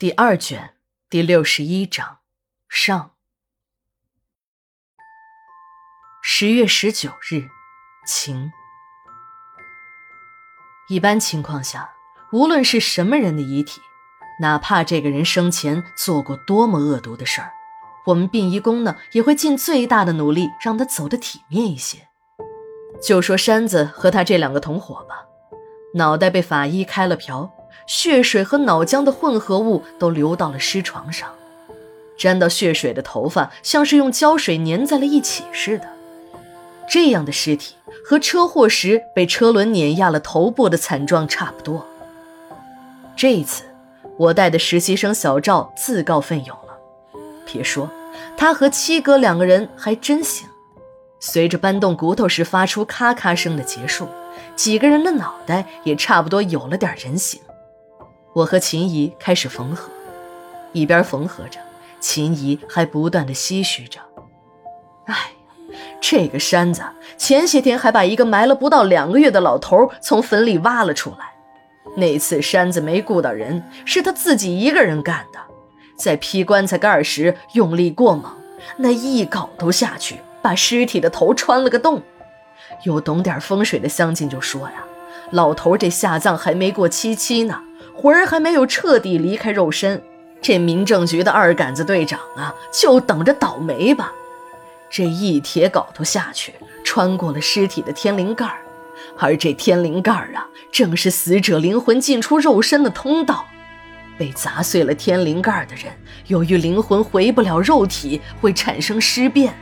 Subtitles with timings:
[0.00, 0.74] 第二卷
[1.10, 2.18] 第六十一章
[2.68, 3.16] 上。
[6.22, 7.48] 十月十九日，
[8.06, 8.48] 晴。
[10.88, 11.90] 一般情况下，
[12.30, 13.80] 无论是什么人的遗体，
[14.40, 17.50] 哪怕这个人生前做过多么恶毒的事儿，
[18.06, 22.06] 我们殡仪工呢也会尽最大的努力让他走得体面一些。
[23.02, 25.26] 就说山子和他这两个同伙吧，
[25.94, 27.52] 脑袋被法医开了瓢，
[27.86, 31.28] 血水和脑浆的混合物都流到了尸床上，
[32.18, 35.88] 沾到血水的头发像是用胶水粘在了一起似的。
[36.90, 41.86] 这样的尸体和车祸时被车轮碾压了头部的惨状差不多。
[43.14, 43.64] 这一次，
[44.16, 46.78] 我带的实习生小赵自告奋勇了。
[47.44, 47.90] 别说，
[48.36, 50.48] 他和七哥两个人还真行。
[51.20, 54.06] 随着搬动骨头时发出咔咔声的结束，
[54.54, 57.40] 几个人的脑袋也差不多有了点人形。
[58.32, 59.90] 我和秦姨开始缝合，
[60.72, 61.58] 一边缝合着，
[62.00, 64.00] 秦姨还不断的唏嘘着
[65.06, 66.82] ：“哎呀，这个山子
[67.16, 71.32] 前些天还把一个埋了不到两个月的老头从坟里挖了出来。
[71.96, 75.40] 那次山子没顾到人，是他自己一个人干的，
[75.96, 78.24] 在劈棺材盖时用力过猛，
[78.76, 82.00] 那一镐头下去。”把尸体的头穿了个洞，
[82.84, 84.84] 有懂点风水的乡亲就说呀
[85.32, 87.60] ：“老头这下葬还没过七七呢，
[88.00, 90.00] 魂儿还没有彻底离开肉身，
[90.40, 94.12] 这民政局的二杆子队长啊，就等着倒霉吧。”
[94.88, 98.58] 这一铁镐头下去，穿过了尸体的天灵盖儿，
[99.18, 103.44] 而这天灵盖儿啊，正是死者灵魂进出肉身的通道。
[104.16, 105.86] 被砸碎了天灵盖儿的人，
[106.28, 109.52] 由于灵魂回不了肉体，会产生尸变。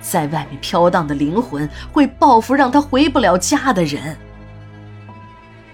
[0.00, 4.16] 在外面飘荡的灵魂会报复让他回不了家的人。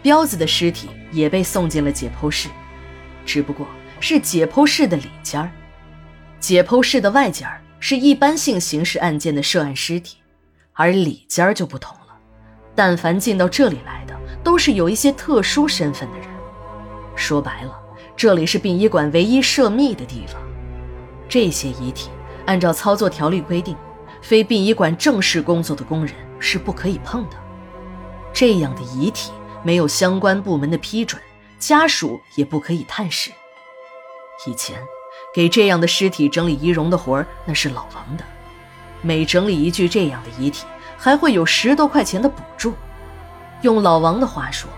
[0.07, 2.49] 彪子的尸体也被送进了解剖室，
[3.25, 3.67] 只不过
[3.99, 5.51] 是解剖室的里间儿。
[6.39, 10.19] 解剖室的外间儿是一般性刑事案件的涉案尸体，
[10.75, 12.17] 而里间儿就不同了。
[12.73, 14.15] 但凡进到这里来的，
[14.45, 16.29] 都是有一些特殊身份的人。
[17.17, 17.77] 说白了，
[18.17, 20.41] 这里是殡仪馆唯一涉密的地方。
[21.29, 22.11] 这些遗体
[22.45, 23.77] 按照操作条例规定。
[24.23, 27.37] 非殡仪馆正式工作的工人是不可以碰的。
[28.33, 29.33] 这样的遗体
[29.67, 31.21] 没有相关部门的批准，
[31.59, 33.33] 家属也不可以探视。
[34.47, 34.81] 以前
[35.35, 38.23] 给这样的尸体整理仪容的活儿，那是老王的。
[39.03, 40.65] 每整理一具这样的遗体，
[40.97, 42.75] 还会有十多块钱的补助。
[43.63, 44.71] 用老王的话说，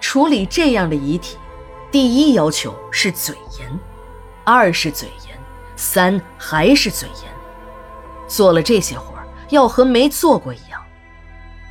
[0.00, 1.38] 处理这样的遗体，
[1.92, 3.78] 第一要求是嘴严，
[4.42, 5.38] 二是嘴严，
[5.76, 7.32] 三还是嘴严。
[8.26, 10.82] 做了这些活儿，要和没做过一样。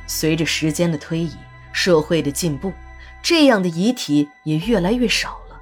[0.06, 1.36] 随着时间的推移，
[1.74, 2.72] 社会的进步，
[3.20, 5.60] 这样的遗体也越来越少了。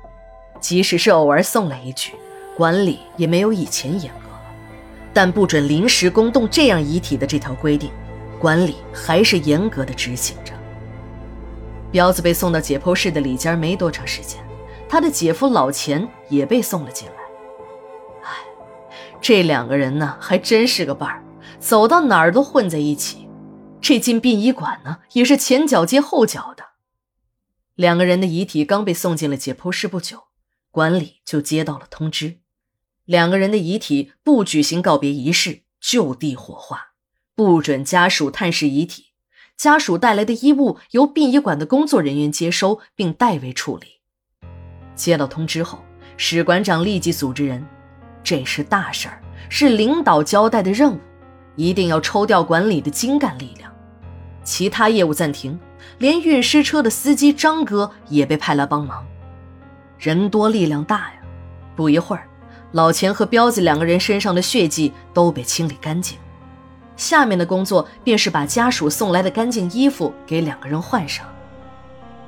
[0.61, 2.13] 即使是偶尔送来一具，
[2.55, 4.43] 管理也没有以前严格了。
[5.15, 7.91] 但不准临时工动这样遗体的这条规定，
[8.39, 10.53] 管理还是严格的执行着。
[11.91, 14.39] 彪子被送到解剖室的里间没多长时间，
[14.89, 17.15] 他的姐夫老钱也被送了进来。
[18.23, 18.29] 哎
[19.21, 21.23] 这两个人呢，还真是个伴儿，
[21.59, 23.22] 走到哪儿都混在一起。
[23.83, 26.65] 这进殡仪馆呢，也是前脚接后脚的。
[27.75, 30.25] 两个人的遗体刚被送进了解剖室不久，
[30.71, 32.39] 管理就接到了通知：
[33.05, 36.93] 两个人的遗体不举行告别仪式，就地火化，
[37.35, 39.07] 不准家属探视遗体。
[39.57, 44.01] 家属带来的衣物由殡仪馆的工作人员接收并代为处理。
[44.95, 45.85] 接到通知后，
[46.17, 47.65] 史馆长立即组织人。
[48.25, 51.01] 这是大事儿，是领导交代的任务，
[51.57, 53.62] 一定要抽调管理的精干力量。
[54.45, 55.59] 其他业务暂停，
[55.99, 59.05] 连运尸车的司机张哥也被派来帮忙。
[59.99, 61.15] 人多力量大呀！
[61.77, 62.29] 不一会儿，
[62.73, 66.19] 老钱和彪子两个人身上的血迹都被清理干净。
[66.97, 71.27] 下面的工作便是把家属送来的干净衣服给两个人换上。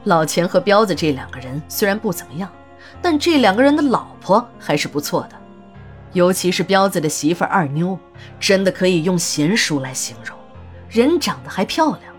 [0.04, 2.50] 老钱和彪子这两个人虽然不怎么样，
[3.02, 5.36] 但这两个人的老婆还是不错的。
[6.12, 7.98] 尤其是彪子的媳妇二妞，
[8.38, 10.36] 真的可以用贤淑来形容，
[10.94, 12.14] 人长得还漂亮。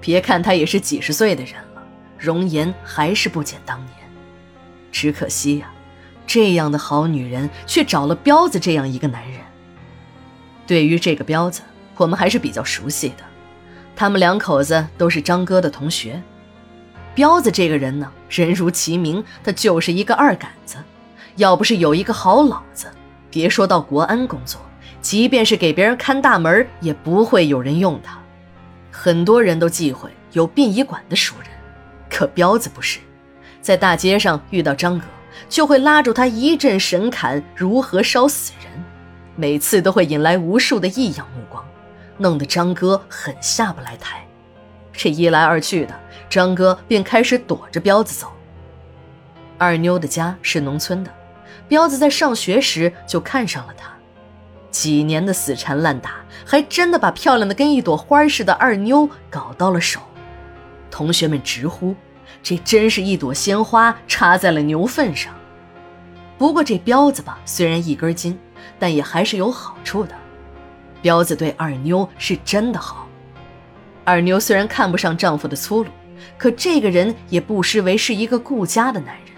[0.00, 1.82] 别看她也是几十岁的人了，
[2.18, 3.90] 容颜还是不减当年。
[4.90, 5.70] 只可惜呀，
[6.26, 9.38] 这样的好女人却找了彪子这样一个男人。
[10.66, 11.60] 对于这个彪子，
[11.98, 13.24] 我们还是比较熟悉的，
[13.94, 16.22] 他们两口子都是张哥的同学。
[17.14, 20.76] 彪子这个人呢，人如其名，他就是一个二杆子，
[21.36, 22.86] 要不是有一个好老子。
[23.30, 24.58] 别说到国安工作，
[25.06, 28.18] 即便是给别人看大门，也不会有人用他。
[28.90, 31.48] 很多人都忌讳有殡仪馆的熟人，
[32.10, 32.98] 可彪子不是，
[33.60, 35.06] 在大街上遇到张哥，
[35.48, 38.84] 就会拉住他一阵神侃如何烧死人，
[39.36, 41.64] 每次都会引来无数的异样目光，
[42.18, 44.26] 弄得张哥很下不来台。
[44.92, 45.94] 这一来二去的，
[46.28, 48.32] 张哥便开始躲着彪子走。
[49.56, 51.14] 二妞的家是农村的，
[51.68, 53.95] 彪子在上学时就看上了她，
[54.78, 60.00] 几年的死缠烂打，还真的把漂亮的跟一朵花似的二妞搞到了手。
[60.90, 61.94] 同学们直呼。
[62.42, 65.34] 这真是一朵鲜花插在了牛粪上。
[66.38, 68.38] 不过这彪子吧，虽然一根筋，
[68.78, 70.14] 但也还是有好处的。
[71.02, 73.08] 彪子对二妞是真的好。
[74.04, 75.90] 二妞虽然看不上丈夫的粗鲁，
[76.36, 79.34] 可这个人也不失为是一个顾家的男人。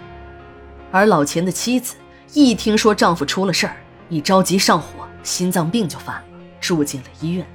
[0.91, 1.95] 而老钱的妻子
[2.33, 3.77] 一听说丈夫出了事儿，
[4.09, 6.23] 一着急上火，心脏病就犯了，
[6.59, 7.45] 住进了医院。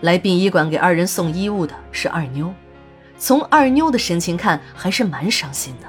[0.00, 2.52] 来殡仪馆给二人送衣物的是二妞。
[3.16, 5.86] 从二妞的神情看，还是蛮伤心的。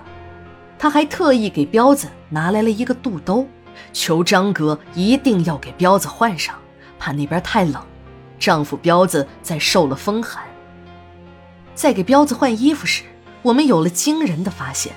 [0.78, 3.48] 她还特意给彪子拿来了一个肚兜，
[3.92, 6.56] 求张哥一定要给彪子换上，
[7.00, 7.82] 怕那边太冷，
[8.40, 10.44] 丈夫彪子再受了风寒。
[11.74, 13.04] 在给彪子换衣服时，
[13.42, 14.94] 我们有了惊人的发现：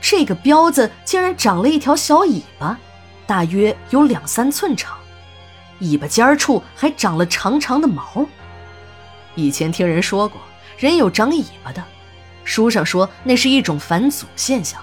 [0.00, 2.78] 这个彪子竟然长了一条小尾巴，
[3.26, 4.96] 大约有两三寸长，
[5.80, 8.26] 尾巴尖儿处还长了长长的毛。
[9.34, 10.40] 以前听人说过。
[10.78, 11.82] 人有长尾巴的，
[12.44, 14.80] 书上说那是一种返祖现象，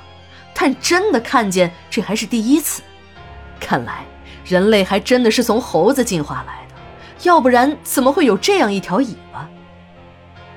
[0.53, 2.81] 但真的看见这还是第一次。
[3.61, 4.03] 看来
[4.43, 6.75] 人类还真的是从猴子进化来的，
[7.23, 9.47] 要不然怎么会有这样一条尾巴？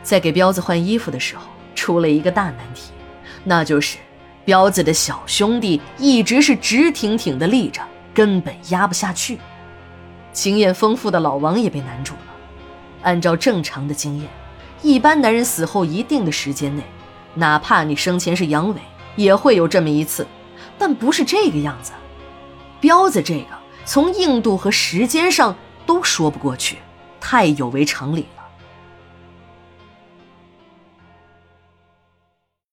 [0.02, 1.42] 在给彪子换衣服的时候，
[1.76, 2.90] 出了一个大难题，
[3.44, 3.98] 那就是
[4.44, 7.80] 彪子的小兄弟一直是直挺挺的立着，
[8.12, 9.38] 根本压不下去。
[10.40, 12.20] 经验丰富的老王也被难住了，
[13.02, 14.28] 按照正常的经验。
[14.82, 16.84] 一般男人死后一定的时间内，
[17.34, 18.76] 哪怕你生前是阳痿，
[19.16, 20.24] 也会有这么一次，
[20.78, 21.90] 但不是这个样子。
[22.78, 23.46] 彪子这个
[23.84, 26.78] 从硬度和时间上都说不过去，
[27.20, 28.24] 太有违常理。